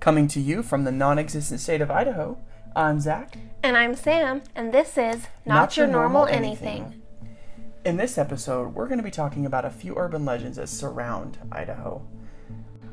[0.00, 2.38] Coming to you from the non existent state of Idaho,
[2.74, 3.36] I'm Zach.
[3.62, 7.02] And I'm Sam, and this is Not, Your, Normal, anything.
[7.84, 11.36] In this episode, we're going to be talking about a few urban legends that surround
[11.52, 12.00] Idaho.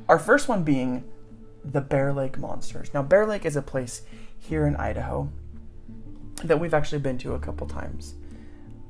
[0.10, 1.06] Our first one being
[1.64, 2.94] the Bear Lake Monsters.
[2.94, 4.02] Now, Bear Lake is a place
[4.38, 5.30] here in Idaho
[6.44, 8.16] that we've actually been to a couple times.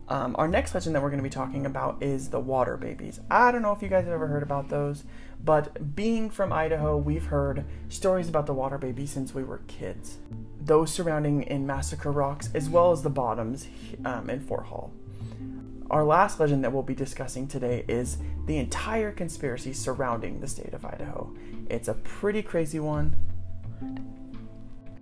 [0.10, 3.20] Um, our next legend that we're going to be talking about is the water babies.
[3.30, 5.04] I don't know if you guys have ever heard about those,
[5.43, 10.18] but being from Idaho, we've heard stories about the water babies since we were kids.
[10.61, 13.68] Those surrounding in Massacre Rocks, as well as the bottoms
[14.06, 14.92] um, in Fort Hall.
[15.89, 20.74] Our last legend that we'll be discussing today is the entire conspiracy surrounding the state
[20.74, 21.33] of Idaho.
[21.69, 23.16] It's a pretty crazy one.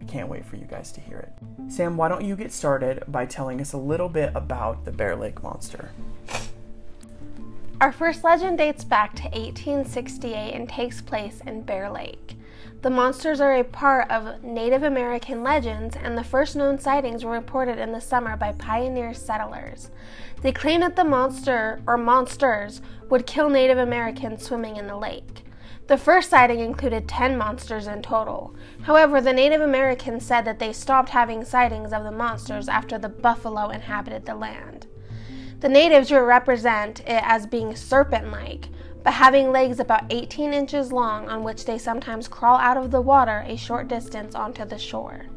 [0.07, 1.71] Can't wait for you guys to hear it.
[1.71, 5.15] Sam, why don't you get started by telling us a little bit about the Bear
[5.15, 5.91] Lake Monster?
[7.81, 12.37] Our first legend dates back to 1868 and takes place in Bear Lake.
[12.81, 17.31] The monsters are a part of Native American legends, and the first known sightings were
[17.31, 19.89] reported in the summer by pioneer settlers.
[20.41, 25.44] They claimed that the monster or monsters would kill Native Americans swimming in the lake.
[25.87, 28.55] The first sighting included 10 monsters in total.
[28.81, 33.09] However, the Native Americans said that they stopped having sightings of the monsters after the
[33.09, 34.87] buffalo inhabited the land.
[35.59, 38.69] The natives would represent it as being serpent like,
[39.03, 43.01] but having legs about 18 inches long on which they sometimes crawl out of the
[43.01, 45.27] water a short distance onto the shore.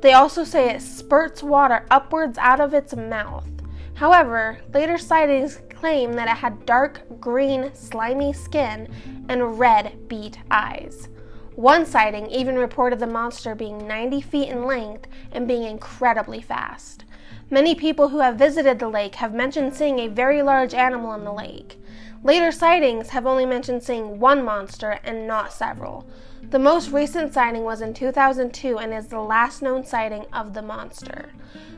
[0.00, 3.48] They also say it spurts water upwards out of its mouth.
[3.94, 8.88] However, later sightings claim that it had dark green, slimy skin
[9.28, 11.08] and red beet eyes.
[11.54, 17.04] One sighting even reported the monster being 90 feet in length and being incredibly fast.
[17.48, 21.22] Many people who have visited the lake have mentioned seeing a very large animal in
[21.22, 21.80] the lake.
[22.24, 26.08] Later sightings have only mentioned seeing one monster and not several.
[26.50, 30.62] The most recent sighting was in 2002 and is the last known sighting of the
[30.62, 31.30] monster.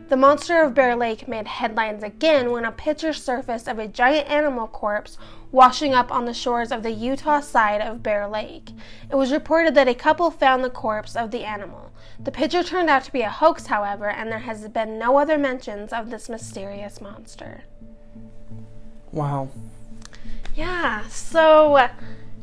[0.09, 4.31] The monster of Bear Lake made headlines again when a picture surfaced of a giant
[4.31, 5.19] animal corpse
[5.51, 8.71] washing up on the shores of the Utah side of Bear Lake.
[9.11, 11.91] It was reported that a couple found the corpse of the animal.
[12.23, 15.37] The picture turned out to be a hoax, however, and there has been no other
[15.37, 17.65] mentions of this mysterious monster.
[19.11, 19.49] Wow.
[20.55, 21.89] Yeah, so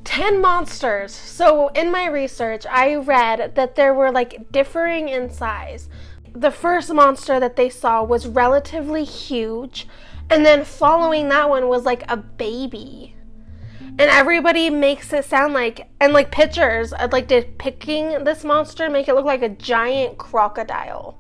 [0.07, 1.13] 10 monsters.
[1.13, 5.89] So in my research, I read that there were like differing in size
[6.39, 9.87] the first monster that they saw was relatively huge,
[10.29, 13.15] and then following that one was like a baby.
[13.79, 19.07] And everybody makes it sound like, and like pictures, uh, like depicting this monster make
[19.07, 21.17] it look like a giant crocodile.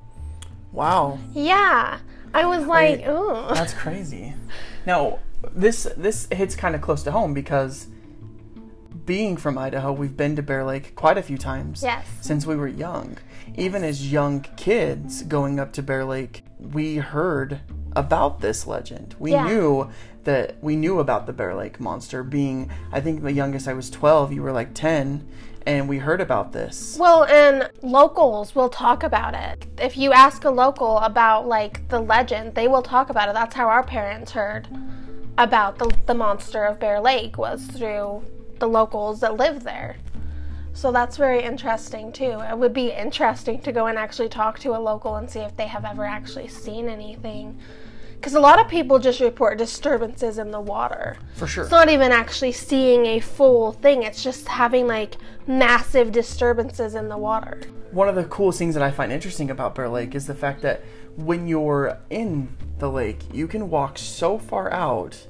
[0.71, 1.17] Wow.
[1.33, 1.99] Yeah.
[2.33, 3.51] I was like, oh.
[3.53, 4.35] That's crazy.
[4.85, 5.19] Now,
[5.53, 7.87] this this hits kind of close to home because
[9.07, 11.81] being from Idaho, we've been to Bear Lake quite a few times.
[11.81, 12.05] Yes.
[12.21, 13.17] Since we were young.
[13.55, 17.61] Even as young kids going up to Bear Lake, we heard
[17.95, 19.15] about this legend.
[19.17, 19.47] We yeah.
[19.47, 19.89] knew
[20.25, 23.89] that we knew about the Bear Lake monster being I think the youngest I was
[23.89, 25.25] 12, you were like 10
[25.65, 26.97] and we heard about this.
[26.99, 29.67] Well, and locals will talk about it.
[29.79, 33.33] If you ask a local about like the legend, they will talk about it.
[33.33, 34.67] That's how our parents heard
[35.37, 38.21] about the the monster of Bear Lake was through
[38.59, 39.97] the locals that live there.
[40.73, 42.39] So that's very interesting too.
[42.39, 45.57] It would be interesting to go and actually talk to a local and see if
[45.57, 47.57] they have ever actually seen anything.
[48.13, 51.17] Because a lot of people just report disturbances in the water.
[51.33, 51.63] For sure.
[51.63, 57.09] It's not even actually seeing a full thing, it's just having like massive disturbances in
[57.09, 57.61] the water.
[57.91, 60.61] One of the coolest things that I find interesting about Bear Lake is the fact
[60.61, 60.83] that
[61.15, 65.25] when you're in the lake, you can walk so far out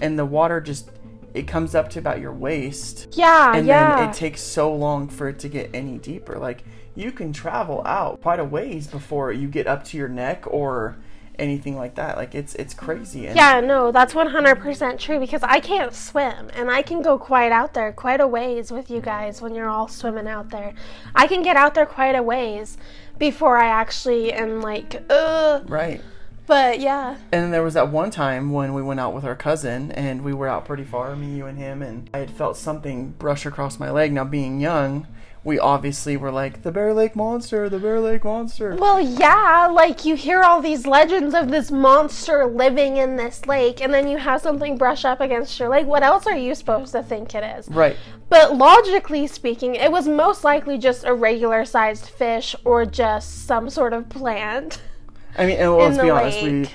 [0.00, 0.90] and the water just
[1.36, 3.08] it comes up to about your waist.
[3.12, 3.96] Yeah, and yeah.
[3.96, 6.38] then it takes so long for it to get any deeper.
[6.38, 6.64] Like
[6.94, 10.96] you can travel out quite a ways before you get up to your neck or
[11.38, 12.16] anything like that.
[12.16, 13.26] Like it's it's crazy.
[13.26, 17.02] And yeah, no, that's one hundred percent true because I can't swim and I can
[17.02, 20.48] go quite out there, quite a ways with you guys when you're all swimming out
[20.48, 20.74] there.
[21.14, 22.78] I can get out there quite a ways
[23.18, 25.68] before I actually am like, ugh.
[25.68, 26.00] Right.
[26.46, 27.16] But yeah.
[27.32, 30.22] And then there was that one time when we went out with our cousin and
[30.22, 33.46] we were out pretty far, me, you, and him, and I had felt something brush
[33.46, 34.12] across my leg.
[34.12, 35.06] Now, being young,
[35.46, 38.74] we obviously were like, the Bear Lake Monster, the Bear Lake Monster.
[38.74, 43.80] Well, yeah, like you hear all these legends of this monster living in this lake,
[43.80, 45.86] and then you have something brush up against your leg.
[45.86, 47.68] What else are you supposed to think it is?
[47.68, 47.96] Right.
[48.28, 53.70] But logically speaking, it was most likely just a regular sized fish or just some
[53.70, 54.80] sort of plant.
[55.38, 56.42] I mean, well, let's be honest.
[56.42, 56.68] We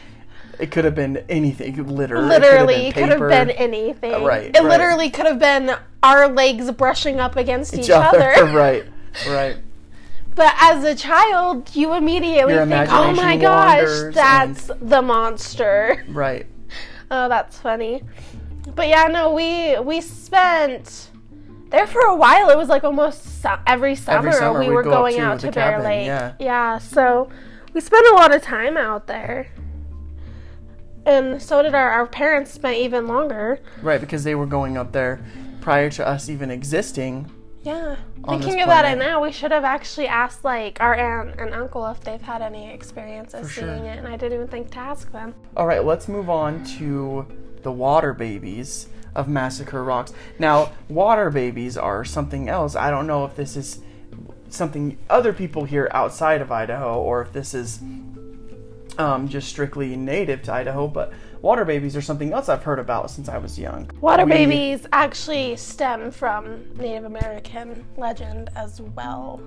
[0.61, 1.75] it could have been anything.
[1.87, 4.13] Literally, literally could have been, could have been anything.
[4.13, 4.45] Uh, right.
[4.45, 4.63] It right.
[4.63, 5.71] literally could have been
[6.03, 8.31] our legs brushing up against each, Each other.
[8.33, 8.45] other.
[8.55, 8.85] right.
[9.27, 9.57] Right.
[10.35, 16.45] But as a child, you immediately Your think, "Oh my gosh, that's the monster." Right.
[17.13, 18.01] Oh, that's funny.
[18.73, 21.09] But yeah, no, we we spent
[21.71, 22.49] there for a while.
[22.49, 25.71] It was like almost su- every summer, summer we were go going out to Bear
[25.71, 26.35] cabin, Lake.
[26.39, 26.77] yeah.
[26.77, 27.29] so
[27.73, 29.47] we spent a lot of time out there.
[31.05, 33.59] And so did our, our parents spent even longer.
[33.81, 35.23] Right, because they were going up there
[35.59, 37.31] prior to us even existing.
[37.63, 37.95] Yeah.
[38.27, 41.99] Thinking about it now, we should have actually asked like our aunt and uncle if
[42.01, 43.63] they've had any experiences For sure.
[43.75, 45.35] seeing it, and I didn't even think to ask them.
[45.55, 47.25] All right, let's move on to
[47.61, 50.13] the water babies of Massacre Rocks.
[50.39, 52.75] Now, water babies are something else.
[52.75, 53.79] I don't know if this is
[54.51, 57.79] something other people here outside of Idaho or if this is
[58.97, 63.09] um, just strictly native to Idaho, but water babies are something else I've heard about
[63.09, 63.89] since I was young.
[64.01, 69.41] Water We- babies actually stem from Native American legend as well.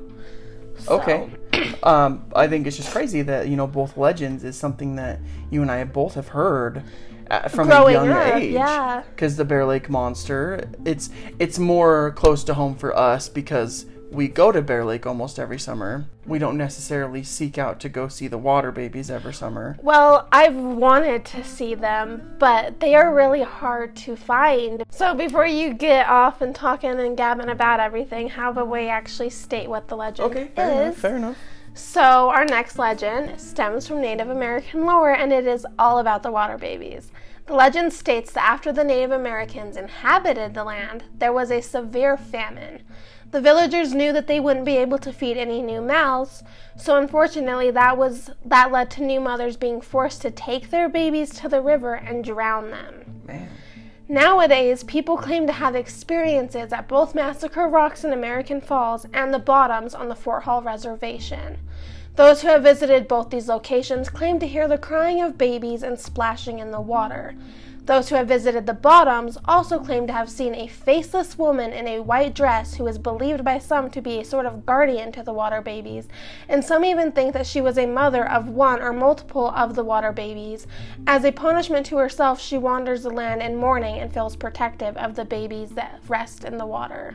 [0.79, 1.29] So- Okay.
[1.85, 5.21] Um, I think it's just crazy that you know both legends is something that
[5.51, 6.83] you and I both have heard
[7.31, 8.53] uh, from Growing a young up, age.
[8.55, 9.03] yeah.
[9.15, 14.29] Because the Bear Lake monster, it's it's more close to home for us because we
[14.29, 16.07] go to Bear Lake almost every summer.
[16.25, 19.77] We don't necessarily seek out to go see the water babies every summer.
[19.83, 24.85] Well, I've wanted to see them, but they are really hard to find.
[24.91, 29.31] So before you get off and talking and gabbing about everything, how about we actually
[29.31, 30.37] state what the legend is?
[30.37, 30.97] Okay, fair enough.
[30.97, 31.37] Fair enough.
[31.77, 36.31] So, our next legend stems from Native American lore and it is all about the
[36.31, 37.11] water babies.
[37.47, 42.17] The legend states that after the Native Americans inhabited the land, there was a severe
[42.17, 42.85] famine.
[43.35, 46.45] The villagers knew that they wouldn't be able to feed any new mouths,
[46.77, 51.31] so unfortunately that was that led to new mothers being forced to take their babies
[51.41, 53.23] to the river and drown them.
[53.27, 53.49] Man.
[54.09, 59.41] Nowadays, people claim to have experiences at both Massacre Rocks in American Falls and the
[59.41, 61.59] Bottoms on the Fort Hall Reservation.
[62.15, 65.99] Those who have visited both these locations claim to hear the crying of babies and
[65.99, 67.35] splashing in the water.
[67.87, 71.87] Those who have visited the Bottoms also claim to have seen a faceless woman in
[71.87, 75.23] a white dress who is believed by some to be a sort of guardian to
[75.23, 76.09] the water babies,
[76.49, 79.85] and some even think that she was a mother of one or multiple of the
[79.85, 80.67] water babies.
[81.07, 85.15] As a punishment to herself, she wanders the land in mourning and feels protective of
[85.15, 87.15] the babies that rest in the water.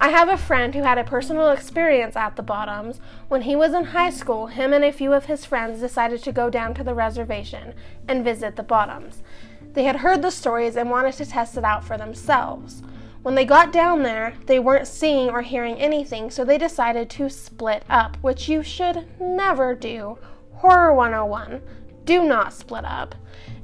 [0.00, 3.00] I have a friend who had a personal experience at the Bottoms.
[3.28, 6.32] When he was in high school, him and a few of his friends decided to
[6.32, 7.74] go down to the reservation
[8.08, 9.22] and visit the Bottoms.
[9.74, 12.82] They had heard the stories and wanted to test it out for themselves.
[13.22, 17.28] When they got down there, they weren't seeing or hearing anything, so they decided to
[17.28, 20.18] split up, which you should never do.
[20.54, 21.60] Horror 101
[22.04, 23.14] do not split up.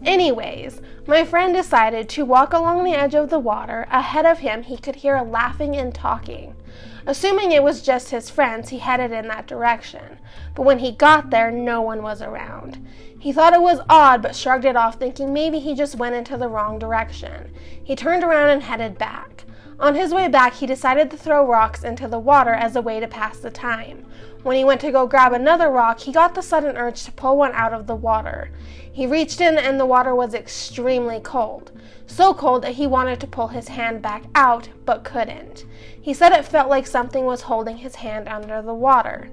[0.05, 3.87] Anyways, my friend decided to walk along the edge of the water.
[3.91, 6.57] Ahead of him, he could hear laughing and talking.
[7.07, 10.19] Assuming it was just his friends, he headed in that direction.
[10.55, 12.87] But when he got there, no one was around.
[13.19, 16.37] He thought it was odd, but shrugged it off, thinking maybe he just went into
[16.37, 17.53] the wrong direction.
[17.83, 19.45] He turned around and headed back.
[19.79, 23.01] On his way back, he decided to throw rocks into the water as a way
[23.01, 24.05] to pass the time.
[24.43, 27.37] When he went to go grab another rock, he got the sudden urge to pull
[27.37, 28.51] one out of the water.
[28.91, 31.73] He reached in, and the water was extremely cold.
[32.07, 35.65] So cold that he wanted to pull his hand back out, but couldn't.
[36.01, 39.29] He said it felt like something was holding his hand under the water.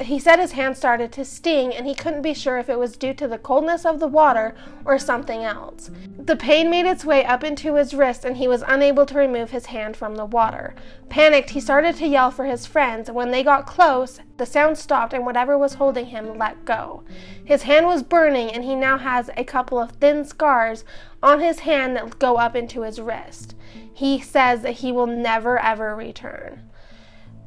[0.00, 2.96] He said his hand started to sting and he couldn't be sure if it was
[2.96, 5.90] due to the coldness of the water or something else.
[6.18, 9.50] The pain made its way up into his wrist and he was unable to remove
[9.50, 10.74] his hand from the water.
[11.08, 13.10] Panicked, he started to yell for his friends.
[13.10, 17.02] When they got close, the sound stopped and whatever was holding him let go.
[17.42, 20.84] His hand was burning and he now has a couple of thin scars
[21.22, 23.54] on his hand that go up into his wrist.
[23.94, 26.70] He says that he will never ever return.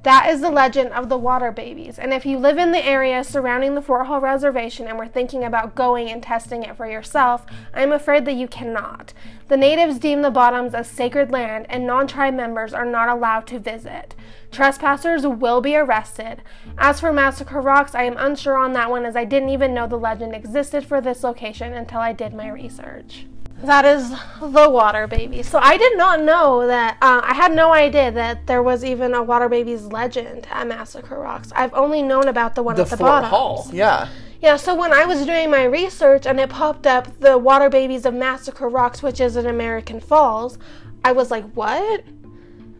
[0.03, 1.99] That is the legend of the water babies.
[1.99, 5.43] And if you live in the area surrounding the Fort Hall Reservation and were thinking
[5.43, 9.13] about going and testing it for yourself, I'm afraid that you cannot.
[9.49, 13.45] The natives deem the bottoms as sacred land, and non tribe members are not allowed
[13.47, 14.15] to visit.
[14.51, 16.43] Trespassers will be arrested.
[16.77, 19.85] As for Massacre Rocks, I am unsure on that one as I didn't even know
[19.85, 23.25] the legend existed for this location until I did my research.
[23.63, 24.09] That is
[24.41, 25.43] the water baby.
[25.43, 26.97] So I did not know that.
[27.01, 31.19] Uh, I had no idea that there was even a water baby's legend at Massacre
[31.19, 31.51] Rocks.
[31.55, 33.29] I've only known about the one The at the Fort bottom.
[33.29, 33.69] Hall.
[33.73, 34.07] Yeah.
[34.41, 34.55] Yeah.
[34.55, 38.13] So when I was doing my research and it popped up the water babies of
[38.13, 40.57] Massacre Rocks, which is in American Falls,
[41.03, 42.03] I was like, what?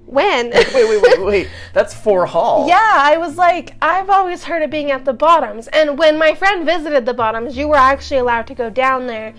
[0.05, 0.49] When?
[0.73, 1.49] Wait, wait, wait, wait.
[1.73, 2.67] That's Fort Hall.
[2.67, 5.67] Yeah, I was like, I've always heard of being at the bottoms.
[5.67, 9.35] And when my friend visited the bottoms, you were actually allowed to go down there.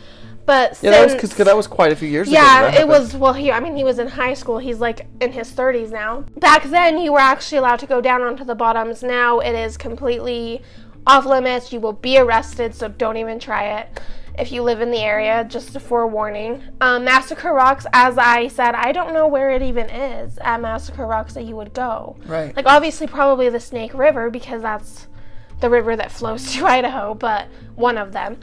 [0.46, 2.34] But Yeah, that was because that was quite a few years ago.
[2.34, 3.14] yeah, it was.
[3.14, 3.52] Well, he.
[3.52, 4.58] I mean, he was in high school.
[4.58, 6.24] He's like in his thirties now.
[6.38, 9.02] Back then, you were actually allowed to go down onto the bottoms.
[9.02, 10.62] Now it is completely
[11.06, 11.72] off limits.
[11.72, 14.00] You will be arrested, so don't even try it
[14.38, 15.44] if you live in the area.
[15.48, 16.62] Just a forewarning.
[16.80, 21.06] Um, Massacre Rocks, as I said, I don't know where it even is at Massacre
[21.06, 22.16] Rocks that you would go.
[22.26, 22.54] Right.
[22.56, 25.06] Like obviously, probably the Snake River because that's
[25.60, 28.38] the river that flows to Idaho, but one of them.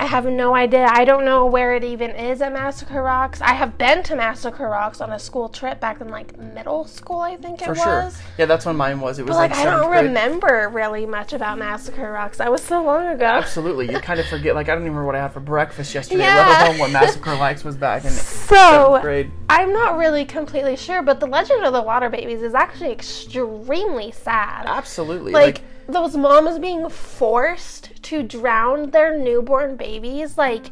[0.00, 0.88] I have no idea.
[0.90, 3.42] I don't know where it even is at Massacre Rocks.
[3.42, 7.20] I have been to Massacre Rocks on a school trip back in like middle school,
[7.20, 7.82] I think it for was.
[7.82, 8.10] sure.
[8.38, 9.18] Yeah, that's when mine was.
[9.18, 10.06] It was But like, I don't grade.
[10.06, 12.38] remember really much about Massacre Rocks.
[12.38, 13.26] That was so long ago.
[13.26, 14.54] Absolutely, you kind of forget.
[14.54, 16.48] Like I don't even remember what I had for breakfast yesterday, Yeah.
[16.48, 19.30] let alone what Massacre Likes was back in So seventh grade.
[19.50, 24.12] I'm not really completely sure, but the Legend of the Water Babies is actually extremely
[24.12, 24.64] sad.
[24.64, 30.70] Absolutely, like, like those moms being forced to drown their newborn babies like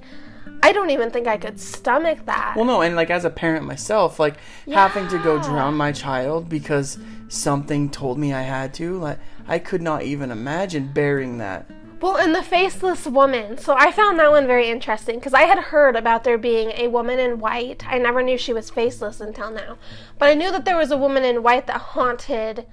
[0.63, 2.55] i don't even think i could stomach that.
[2.57, 4.37] Well, no, and like as a parent myself, like
[4.73, 6.99] having to go drown my child because
[7.29, 11.67] something told me I had to, like I could not even imagine bearing that.
[12.01, 13.59] well and the faceless woman.
[13.59, 16.89] So i found that one very interesting because i had heard about there being a
[16.89, 17.85] woman in white.
[17.87, 19.79] I never knew she was faceless until now.
[20.19, 22.67] But i knew that there was a woman in white that haunted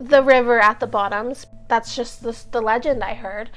[0.00, 3.50] the river at the bottoms that's just the, the legend i heard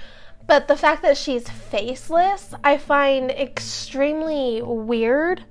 [0.48, 5.44] but the fact that she's faceless i find extremely weird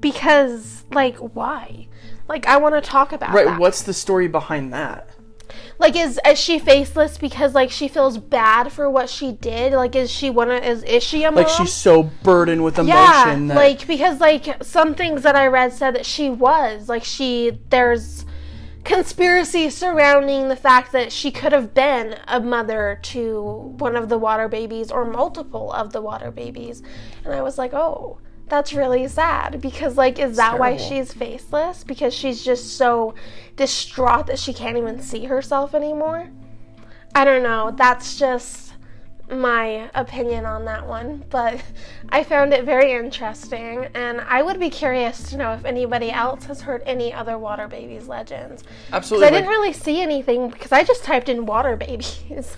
[0.00, 1.86] because like why
[2.28, 3.46] like i want to talk about Right?
[3.46, 3.60] that.
[3.60, 5.08] What's the story behind that?
[5.78, 9.94] like is is she faceless because like she feels bad for what she did like
[9.94, 13.24] is she one of is is she a mom Like she's so burdened with yeah
[13.24, 17.04] emotion that like because like some things that i read said that she was like
[17.04, 18.24] she there's
[18.84, 24.18] conspiracy surrounding the fact that she could have been a mother to one of the
[24.18, 26.82] water babies or multiple of the water babies.
[27.24, 31.84] And i was like oh that's really sad because like is that why she's faceless?
[31.84, 33.14] Because she's just so
[33.56, 36.28] distraught that she can't even see herself anymore?
[37.14, 37.72] I don't know.
[37.74, 38.71] That's just
[39.40, 41.60] my opinion on that one, but
[42.10, 46.44] I found it very interesting, and I would be curious to know if anybody else
[46.44, 48.64] has heard any other water babies legends.
[48.92, 52.56] Absolutely I like- didn't really see anything because I just typed in water babies.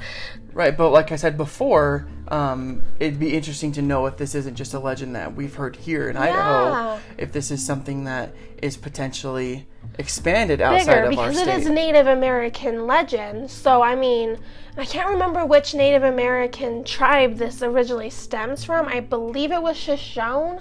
[0.52, 4.56] Right, but like I said before, um, it'd be interesting to know if this isn't
[4.56, 6.22] just a legend that we've heard here in Yeah.
[6.22, 9.68] Idaho, if this is something that is potentially
[10.00, 11.60] expanded outside Bigger of our because it state.
[11.60, 13.52] is Native American legend.
[13.52, 14.38] So I mean,
[14.76, 18.88] I can't remember which Native American tribe this originally stems from.
[18.88, 20.60] I believe it was Shoshone,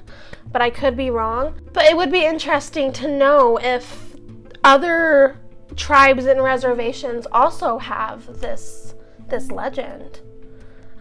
[0.51, 1.60] but I could be wrong.
[1.74, 4.15] But it would be interesting to know if
[4.63, 5.39] other
[5.75, 8.94] tribes and reservations also have this
[9.27, 10.22] this legend.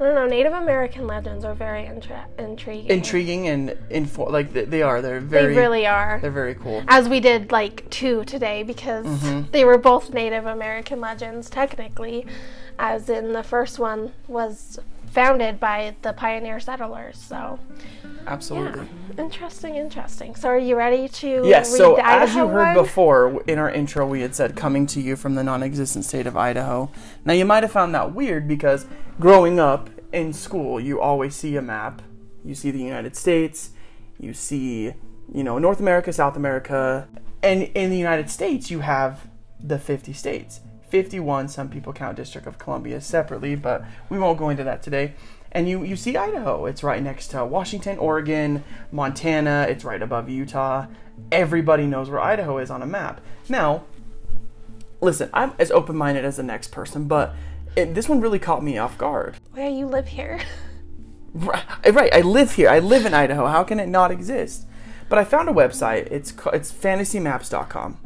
[0.02, 0.26] I don't know.
[0.26, 2.90] Native American legends are very intra- intriguing.
[2.90, 5.00] Intriguing and info like they, they are.
[5.00, 5.54] They're very.
[5.54, 6.18] They really are.
[6.20, 6.82] they're very cool.
[6.88, 9.50] as we did like two today because Mm-hmm.
[9.52, 12.26] they were both Native American legends technically,
[12.78, 14.78] as in the first one was
[15.10, 17.18] founded by the pioneer settlers.
[17.18, 17.58] So
[18.02, 18.86] yeah, Absolutely.
[19.18, 20.34] interesting, interesting.
[20.34, 22.84] So are you ready to Yes, read so as you heard one?
[22.84, 26.26] before in our intro, we had said coming to you from the non existent state
[26.26, 26.90] of Idaho.
[27.26, 28.86] Now, you might have found that weird because
[29.20, 32.02] growing up in school, you always see a map.
[32.44, 33.70] You see the United States,
[34.18, 34.94] you see,
[35.32, 37.08] you know, North America, South America,
[37.42, 39.28] and in the United States, you have
[39.60, 40.60] the 50 states.
[40.88, 45.14] 51, some people count District of Columbia separately, but we won't go into that today.
[45.50, 46.66] And you, you see Idaho.
[46.66, 49.66] It's right next to Washington, Oregon, Montana.
[49.68, 50.86] It's right above Utah.
[51.30, 53.20] Everybody knows where Idaho is on a map.
[53.48, 53.84] Now,
[55.00, 57.34] listen, I'm as open minded as the next person, but
[57.76, 59.36] it, this one really caught me off guard.
[59.52, 60.40] Where you live here?
[61.34, 62.68] Right, right, I live here.
[62.68, 63.46] I live in Idaho.
[63.46, 64.66] How can it not exist?
[65.08, 66.08] But I found a website.
[66.10, 67.98] It's it's fantasymaps.com.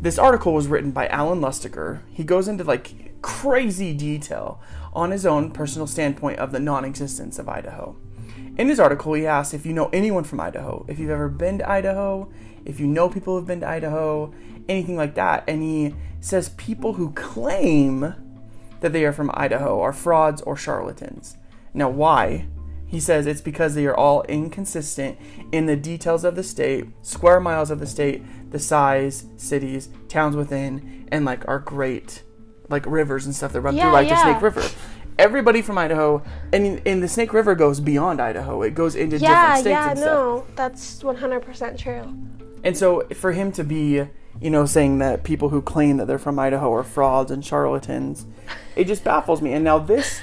[0.00, 2.00] This article was written by Alan Lustiger.
[2.10, 4.60] He goes into like crazy detail
[4.92, 7.96] on his own personal standpoint of the non-existence of Idaho.
[8.56, 11.58] In his article, he asks if you know anyone from Idaho, if you've ever been
[11.58, 12.30] to Idaho,
[12.64, 14.32] if you know people who've been to Idaho,
[14.68, 15.44] anything like that.
[15.48, 18.14] And he says people who claim
[18.82, 21.36] that they are from Idaho are frauds or charlatans.
[21.74, 22.46] Now, why?
[22.86, 25.18] He says it's because they are all inconsistent
[25.50, 30.36] in the details of the state, square miles of the state, the size, cities, towns
[30.36, 32.22] within, and like our great
[32.68, 34.22] like rivers and stuff that run Yeah, through like the.
[34.22, 34.68] Snake River.
[35.18, 36.22] Everybody from Idaho,
[36.52, 38.62] and and the Snake River goes beyond Idaho.
[38.62, 40.04] It goes into yeah, different states yeah, stuff.
[40.04, 42.14] no, that's 100% true.
[42.64, 44.06] And so for him to be,
[44.40, 48.26] you know, saying that people who claim that they're from Idaho are frauds and charlatans,
[48.76, 49.52] it just baffles me.
[49.52, 50.20] And now this,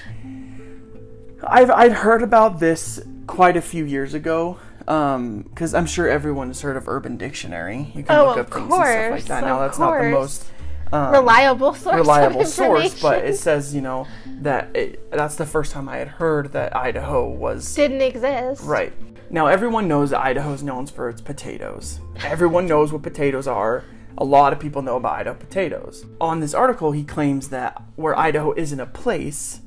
[1.46, 4.58] I've I'd heard about this quite a few years ago.
[4.80, 7.92] because I'm sure everyone has heard of Urban Dictionary.
[7.94, 9.42] You can Oh, look up things and stuff like that.
[9.44, 10.46] Now that's not the most
[10.92, 11.96] um, Reliable source.
[11.96, 14.08] reliable source, but it says you know
[14.42, 18.64] that it, that's the first time I had heard that Idaho was didn't exist.
[18.64, 18.92] right.
[19.30, 22.00] Now everyone knows that Idaho is known for its potatoes.
[22.26, 23.84] Everyone knows what potatoes are.
[24.18, 26.06] A lot of people know about Idaho potatoes.
[26.20, 29.62] On this article, he claims that where Idaho isn't a place,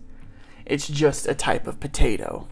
[0.67, 2.49] it's just a type of potato.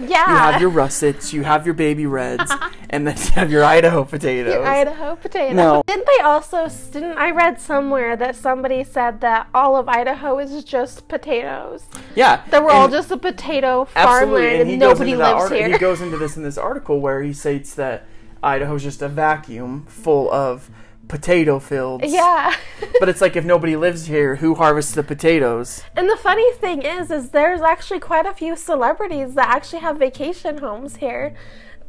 [0.00, 0.06] Yeah.
[0.30, 2.52] You have your russets, you have your baby reds,
[2.90, 4.54] and then you have your Idaho potatoes.
[4.54, 5.52] Your Idaho potato.
[5.54, 5.82] No.
[5.88, 6.68] Didn't they also?
[6.92, 11.84] Didn't I read somewhere that somebody said that all of Idaho is just potatoes?
[12.14, 15.68] yeah, That we're all just a potato farmland And and nobody lives arti- here.
[15.70, 18.04] He goes into this in this article where he states that
[18.40, 20.70] Idaho's just a vacuum full of
[21.08, 22.04] potato fields.
[22.06, 22.54] yeah.
[23.00, 25.82] But it's like if nobody lives here, who harvests the potatoes?
[25.96, 29.98] and the funny thing is, is there's actually quite a few celebrities that actually have
[29.98, 31.34] vacation homes here.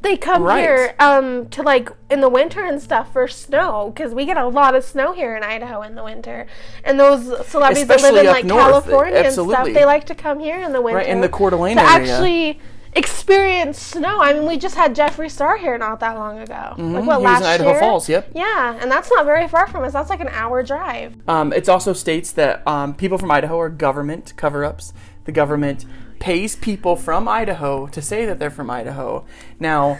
[0.01, 0.61] They come Right.
[0.61, 4.47] here um, to like in the winter and stuff for snow because we get a
[4.47, 6.47] lot of snow here in Idaho in the winter.
[6.85, 9.55] And those celebrities that live in like north, California and absolutely.
[9.55, 10.99] stuff, they like to come here in the winter.
[10.99, 12.13] Right in the Coeur d'Alene area.
[12.13, 12.59] actually
[12.95, 14.19] experience snow.
[14.21, 16.53] I mean, we just had Jeffree Star here not that long ago.
[16.53, 16.95] Like what Mm-hmm.
[17.01, 17.79] He was last in Idaho year?
[17.79, 18.31] Falls, yep.
[18.33, 19.93] Yeah, and that's not very far from us.
[19.93, 21.15] That's like an hour drive.
[21.27, 24.93] Um, it also states that um, people from Idaho are government cover-ups.
[25.25, 25.85] The government
[26.19, 29.25] pays people from Idaho to say that they're from Idaho.
[29.59, 29.99] Now,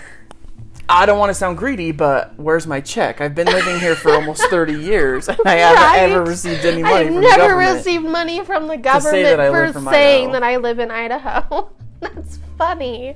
[0.91, 3.21] I don't want to sound greedy, but where's my check?
[3.21, 5.99] I've been living here for almost 30 years, and I haven't Right?
[6.09, 9.79] ever received any money I've from the never received money from the government I for
[9.91, 11.69] saying that I live in Idaho.
[12.15, 13.15] That's funny.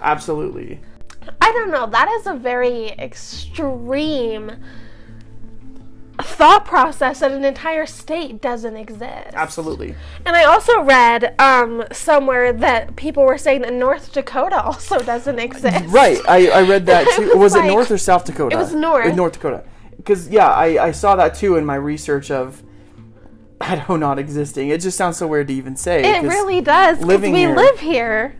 [0.00, 0.80] Absolutely.
[1.40, 1.86] I don't know.
[1.86, 4.52] That is a very extreme
[6.20, 9.34] thought process that an entire state doesn't exist.
[9.34, 9.94] Absolutely.
[10.26, 15.38] And I also read um, somewhere that people were saying that North Dakota also doesn't
[15.38, 15.84] exist.
[15.88, 16.18] Right.
[16.28, 17.28] I, I read that too.
[17.38, 18.56] was Was it North or South Dakota?
[18.56, 19.14] It was North.
[19.14, 19.64] North Dakota.
[19.96, 22.62] Because, yeah, I, I saw that too in my research of
[23.68, 24.70] Idaho not existing.
[24.70, 26.02] It just sounds so weird to even say.
[26.18, 27.00] It really does.
[27.00, 28.36] Living we here- live here.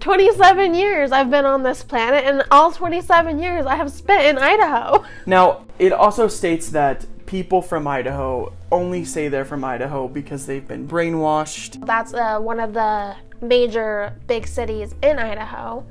[0.00, 4.38] 27 years I've been on this planet, and all 27 years I have spent in
[4.38, 5.04] Idaho.
[5.26, 10.66] Now, it also states that people from Idaho only say they're from Idaho because they've
[10.66, 11.86] been brainwashed.
[11.86, 15.86] That's uh, one of the major big cities in Idaho.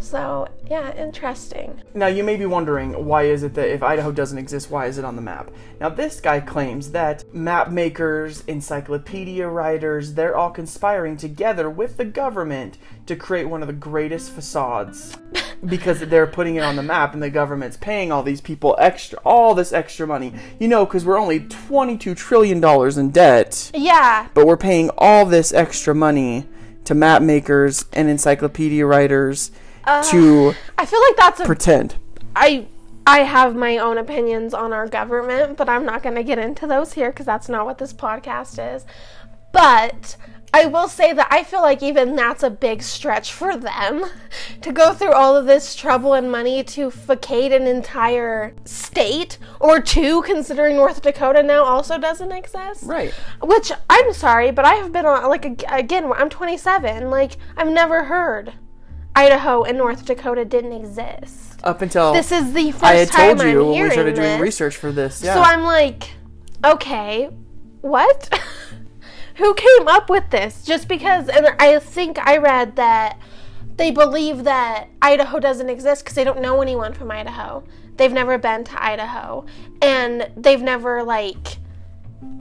[0.00, 1.82] So, yeah, interesting.
[1.94, 4.98] Now, you may be wondering, why is it that if Idaho doesn't exist, why is
[4.98, 5.50] it on the map?
[5.80, 12.04] Now, this guy claims that map makers, encyclopedia writers, they're all conspiring together with the
[12.04, 15.16] government to create one of the greatest facades
[15.66, 19.18] because they're putting it on the map and the government's paying all these people extra,
[19.24, 20.32] all this extra money.
[20.60, 22.62] You know, because we're only $22 trillion
[22.98, 23.70] in debt.
[23.74, 26.46] Yeah, but we're paying all this extra money
[26.84, 29.50] to map makers and encyclopedia writers
[30.10, 31.96] to uh, I feel like that's a pretend.
[32.36, 32.66] I
[33.06, 36.66] I have my own opinions on our government, but I'm not going to get into
[36.66, 38.84] those here because that's not what this podcast is.
[39.50, 40.16] But
[40.52, 44.04] I will say that I feel like even that's a big stretch for them
[44.60, 49.80] to go through all of this trouble and money to facade an entire state or
[49.80, 52.84] two, considering North Dakota now also doesn't exist.
[52.84, 53.12] Right.
[53.42, 56.12] Which I'm sorry, but I have been on like again.
[56.12, 57.10] I'm 27.
[57.10, 58.52] Like I've never heard
[59.18, 61.60] Idaho and North Dakota didn't exist.
[61.64, 64.14] Up until This is the first I had time told you I'm when we started
[64.14, 64.40] doing this.
[64.40, 65.22] research for this.
[65.22, 65.34] Yeah.
[65.34, 66.12] So I'm like,
[66.64, 67.28] okay,
[67.80, 68.40] what?
[69.36, 70.64] Who came up with this?
[70.64, 73.18] Just because, and I think I read that
[73.76, 77.64] they believe that Idaho doesn't exist because they don't know anyone from Idaho.
[77.96, 79.46] They've never been to Idaho,
[79.82, 81.58] and they've never like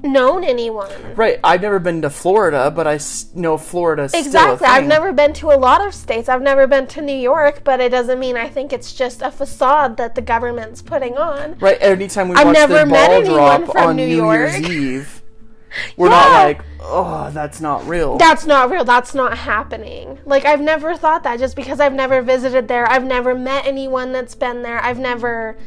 [0.03, 0.89] known anyone.
[1.15, 1.39] right.
[1.43, 4.65] I've never been to Florida, but I s- know Florida's Exactly.
[4.67, 6.29] I've never been to a lot of states.
[6.29, 9.29] I've never been to New York, but it doesn't mean I think it's just a
[9.31, 11.57] facade that the government's putting on.
[11.59, 11.77] Right.
[11.81, 14.51] Anytime we I've watch never the met ball anyone drop from on New New York.
[14.51, 15.21] Year's Eve,
[15.97, 16.15] we're Yeah.
[16.15, 18.17] not like, oh, that's not real.
[18.17, 18.83] That's not real.
[18.83, 20.19] That's not happening.
[20.25, 22.89] Like I've never thought that just because I've never visited there.
[22.89, 24.79] I've never met anyone that's been there.
[24.79, 25.57] I've never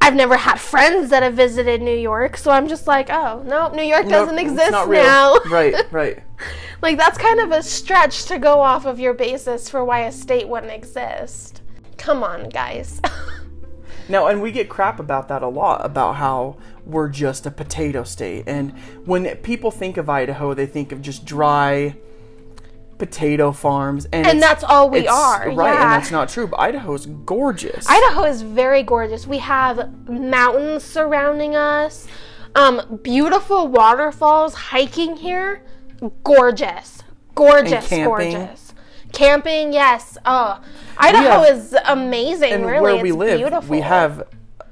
[0.00, 2.36] I've never had friends that have visited New York.
[2.36, 5.74] So I'm just like, "Oh, no, New York doesn't exist now." right.
[5.92, 6.22] Right.
[6.82, 10.12] like that's kind of a stretch to go off of your basis for why a
[10.12, 11.62] state wouldn't exist.
[11.96, 13.00] Come on, guys.
[14.08, 16.56] No, and we get crap about that a lot about how
[16.86, 18.44] we're just a potato state.
[18.46, 18.72] And
[19.04, 21.94] when people think of Idaho, they think of just dry
[22.98, 25.82] potato farms, and, And that's all we are, Right, yeah.
[25.82, 26.46] and that's not true.
[26.46, 27.86] But Idaho's gorgeous.
[27.88, 29.26] Idaho is very gorgeous.
[29.26, 32.06] We have mountains surrounding us,
[32.54, 35.62] um, beautiful waterfalls, hiking here,
[36.24, 37.02] gorgeous,
[37.34, 38.74] gorgeous, gorgeous.
[39.12, 40.18] Camping, yes.
[40.26, 40.60] Oh,
[40.98, 42.52] Idaho have- is amazing.
[42.52, 43.70] and really, where it's we live, beautiful.
[43.70, 44.24] we have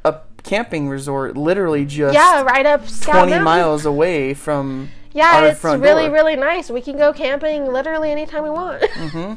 [0.05, 3.45] a camping resort literally just yeah, right up Scout 20 Mountain.
[3.45, 6.13] miles away from Yeah, it's really, door.
[6.13, 6.71] really nice.
[6.71, 8.83] We can go camping literally anytime we want.
[8.91, 9.35] Mm-hmm.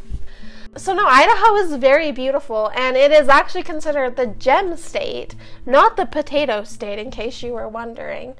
[0.77, 5.33] So, no, Idaho is very beautiful, and it is actually considered the gem state,
[5.65, 8.35] not the potato state, in case you were wondering.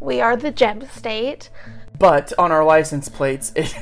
[0.00, 1.50] We are the gem state.
[1.96, 3.72] But on our license plates, it,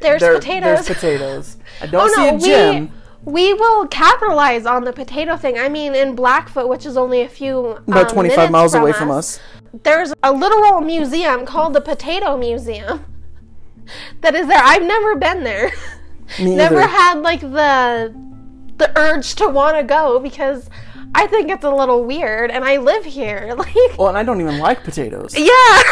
[0.00, 0.86] There's there- potatoes.
[0.86, 1.56] There's potatoes.
[1.80, 2.86] I don't Oh, see no, a gem.
[2.88, 2.92] we,
[3.24, 5.58] we will capitalize on the potato thing.
[5.58, 8.92] I mean, in Blackfoot, which is only a few About um, 25 miles from away
[8.92, 9.38] from us.
[9.84, 13.04] there's a literal museum called the Potato Museum
[14.22, 14.60] that is there.
[14.62, 15.70] I've never been there.
[16.40, 18.14] Never had like the
[18.78, 20.70] the urge to want to go because
[21.14, 23.54] I think it's a little weird and I live here.
[23.58, 25.34] Like Well, and I don't even like potatoes.
[25.36, 25.82] yeah.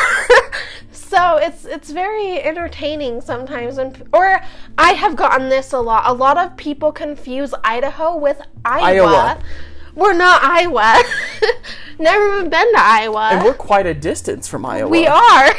[1.10, 4.40] So it's it's very entertaining sometimes when or
[4.78, 6.04] I have gotten this a lot.
[6.06, 9.08] A lot of people confuse Idaho with Iowa.
[9.08, 9.42] Iowa.
[9.96, 11.02] We're not Iowa.
[11.98, 13.30] Never even been to Iowa.
[13.32, 14.88] And we're quite a distance from Iowa.
[14.88, 15.52] We are.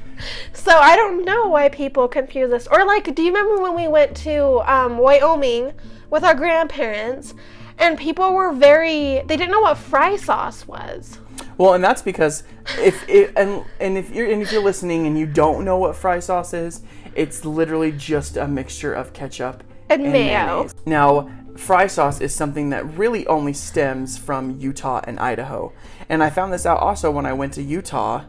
[0.52, 2.66] so I don't know why people confuse us.
[2.70, 5.72] Or like, do you remember when we went to um, Wyoming
[6.10, 7.34] with our grandparents,
[7.78, 11.18] and people were very they didn't know what fry sauce was.
[11.58, 12.44] Well, and that's because
[12.78, 15.96] if it, and and if you're and if you're listening and you don't know what
[15.96, 16.82] fry sauce is,
[17.14, 20.12] it's literally just a mixture of ketchup And mayo.
[20.12, 20.74] mayonnaise.
[20.86, 25.72] Now, fry sauce is something that really only stems from Utah and Idaho.
[26.08, 28.24] And I found this out also when I went to Utah.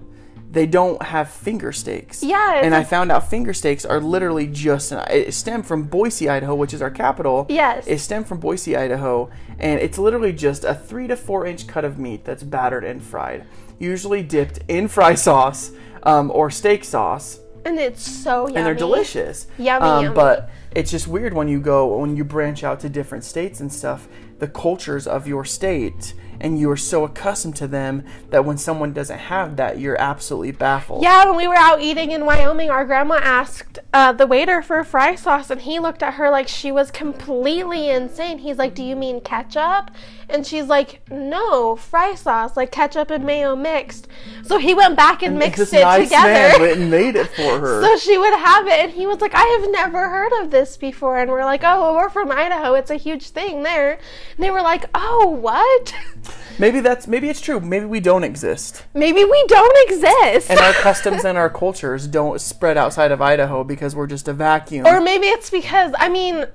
[0.51, 2.23] They don't have finger steaks.
[2.23, 6.55] Yeah, And I found out finger steaks are literally just it stem from Boise, Idaho,
[6.55, 7.45] which is our capital.
[7.49, 7.85] Yes.
[7.85, 11.85] It stemmed from Boise, Idaho, and it's literally just a three to four inch cut
[11.85, 13.45] of meat that's battered and fried,
[13.77, 18.55] usually dipped in fry sauce um, or steak sauce, And it's so yummy.
[18.57, 19.45] and they're delicious.
[19.59, 20.15] Yummy, Um, yummy.
[20.15, 23.71] But it's just weird when you go when you branch out to different states and
[23.71, 24.07] stuff,
[24.39, 28.93] the cultures of your state, and you are so accustomed to them that when someone
[28.93, 31.03] doesn't have that, you're absolutely baffled.
[31.03, 34.83] Yeah, when we were out eating in Wyoming, our grandma asked uh, the waiter for
[34.83, 38.39] fry sauce, and he looked at her like she was completely insane.
[38.39, 39.91] He's like, Do you mean ketchup?
[40.29, 44.07] And she's like, No, fry sauce, like ketchup and mayo mixed.
[44.43, 46.65] So he went back and, mixed this it nice together.
[46.71, 47.81] and made it for her.
[47.81, 50.77] so she would have it, and he was like, I have never heard of this
[50.77, 51.19] before.
[51.19, 52.73] And we're like, Oh, well, we're from Idaho.
[52.73, 53.93] It's a huge thing there.
[53.93, 55.93] And they were like, Oh, what?
[56.59, 57.59] maybe that's maybe it's true.
[57.59, 58.85] Maybe we don't exist.
[58.93, 60.49] Maybe we don't exist.
[60.49, 64.33] and our customs and our cultures don't spread outside of Idaho because we're just a
[64.33, 64.85] vacuum.
[64.85, 66.45] Or maybe it's because I mean,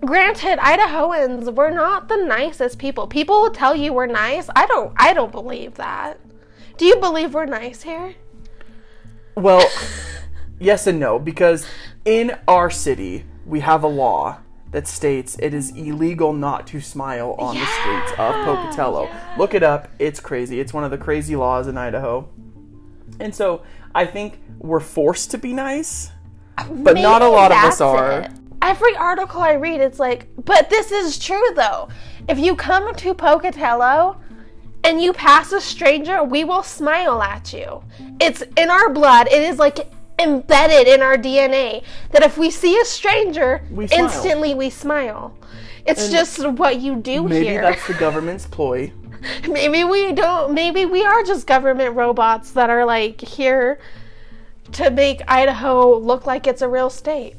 [0.00, 3.06] granted, Idahoans we're not the nicest people.
[3.06, 4.48] People will tell you we're nice.
[4.54, 4.92] I don't.
[4.96, 6.20] I don't believe that.
[6.76, 8.14] Do you believe we're nice here?
[9.34, 9.68] well,
[10.58, 11.66] yes and no because
[12.04, 14.38] in our city we have a law
[14.72, 19.08] that states it is illegal not to smile on the streets of Pocatello.
[19.38, 19.88] Look it up.
[19.98, 20.60] It's crazy.
[20.60, 22.28] It's one of the crazy laws in Idaho.
[23.20, 23.62] And so
[23.94, 26.10] I think we're forced to be nice,
[26.70, 28.22] but not a lot of us are.
[28.22, 28.30] it.
[28.60, 31.88] Every article I read, it's like, but this is true though.
[32.28, 34.16] If you come to Pocatello
[34.84, 37.82] and you pass a stranger, we will smile at you.
[38.20, 39.28] It's in our blood.
[39.28, 44.54] It is like embedded in our DNA that if we see a stranger, We instantly
[44.54, 45.36] we smile.
[45.86, 47.62] It's just what you do Maybe here.
[47.62, 48.92] Maybe that's the government's ploy.
[49.48, 50.52] maybe we don't.
[50.52, 53.78] Maybe we are just government robots that are like here
[54.72, 57.36] to make Idaho look like it's a real state.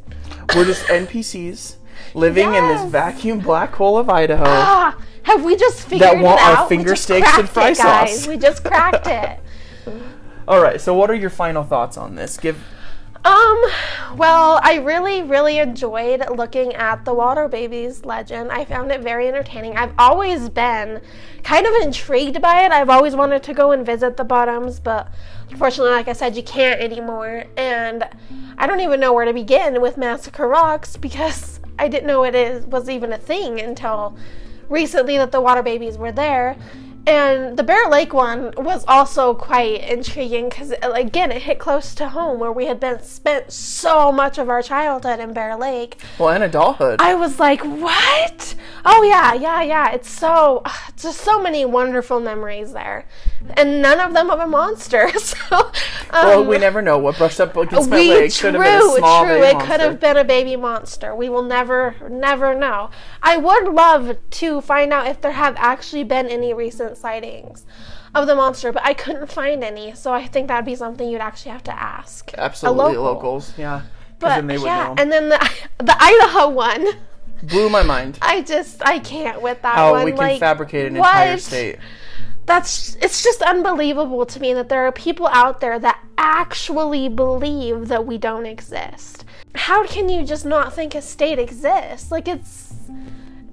[0.55, 1.75] We're just NPCs
[2.13, 4.43] living in this vacuum black hole of Idaho.
[4.45, 6.69] Ah, have we just figured that want it our out?
[6.69, 8.27] We finger steaks and fry it, sauce.
[8.27, 9.39] We just cracked it.
[10.47, 12.37] All right, so what are your final thoughts on this?
[12.37, 12.57] Give
[13.29, 13.61] Um,
[14.17, 18.51] well, I really, really enjoyed looking at the Water Babies legend.
[18.51, 19.77] I found it very entertaining.
[19.77, 20.99] I've always been
[21.43, 22.71] kind of intrigued by it.
[22.71, 25.13] I've always wanted to go and visit the bottoms, but
[25.51, 27.43] unfortunately, like I said, you can't anymore.
[27.55, 28.03] And
[28.57, 32.33] I don't even know where to begin with Massacre Rocks because I didn't know it
[32.33, 34.17] is was even a thing until
[34.69, 36.55] recently that the Water Babies were there.
[37.07, 42.09] And the Bear Lake one was also quite intriguing because, again, it hit close to
[42.09, 45.97] home where we had been spent so much of our childhood in Bear Lake.
[46.19, 47.01] well, and adulthood.
[47.01, 48.53] I was like, "What?
[48.85, 50.61] Oh yeah, yeah, yeah." It's so
[50.97, 53.07] just so many wonderful memories there,
[53.57, 55.09] and none of them of a monster.
[55.19, 55.71] So, um,
[56.11, 58.97] well, we never know what brushed up against my leg true, could have been a
[58.97, 59.33] small true.
[59.35, 59.71] baby It monster.
[59.71, 61.15] could have been a baby monster.
[61.15, 62.89] We will never, never know.
[63.21, 67.65] I would love to find out if there have actually been any recent sightings
[68.15, 69.93] of the monster, but I couldn't find any.
[69.95, 72.31] So I think that'd be something you'd actually have to ask.
[72.37, 73.03] Absolutely, a local.
[73.33, 73.53] locals.
[73.57, 73.81] Yeah,
[74.19, 74.95] But then they would yeah, know.
[74.97, 76.87] and then the the Idaho one.
[77.43, 78.17] Blew my mind.
[78.21, 80.05] I just I can't with that How one.
[80.05, 81.77] we can like, fabricate an entire state.
[82.45, 87.87] That's it's just unbelievable to me that there are people out there that actually believe
[87.89, 89.23] that we don't exist.
[89.55, 92.11] How can you just not think a state exists?
[92.11, 92.73] Like it's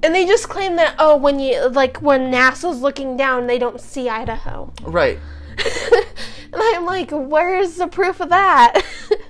[0.02, 3.80] and they just claim that oh when you like when NASA's looking down they don't
[3.80, 4.72] see Idaho.
[4.82, 5.18] Right.
[5.58, 6.04] and
[6.54, 8.82] I'm like, where's the proof of that?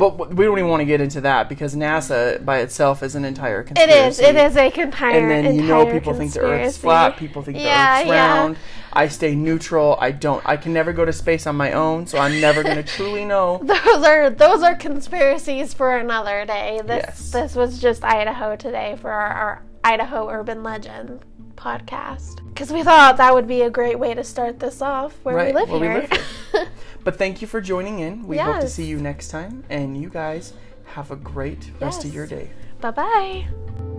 [0.00, 3.24] But we don't even want to get into that because NASA by itself is an
[3.24, 3.92] entire conspiracy.
[3.98, 4.18] is.
[4.18, 5.18] It is a entire.
[5.18, 6.80] And then you know people think the Earth's conspiracy.
[6.80, 7.16] flat.
[7.18, 8.54] People think Yeah, the Earth's round.
[8.54, 8.60] yeah.
[8.92, 9.96] I stay neutral.
[10.00, 10.42] I don't.
[10.46, 13.24] I can never go to space on my own, so I'm never going to truly
[13.24, 13.60] know.
[13.62, 16.80] Those are those are conspiracies for another day.
[16.84, 17.30] This Yes.
[17.30, 21.20] this was just Idaho today for our, our Idaho urban legend
[21.60, 25.36] podcast because we thought that would be a great way to start this off where
[25.36, 26.66] Right, we live where we here.
[27.04, 28.26] But thank you for joining in.
[28.26, 30.52] We hope to see you next time, and you guys
[30.84, 32.50] have a great rest of your day.
[32.80, 33.89] bye bye.